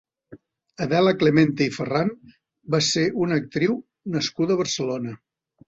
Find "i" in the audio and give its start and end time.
1.69-1.73